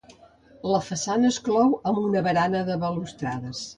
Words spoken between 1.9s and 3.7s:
amb una barana de balustrades.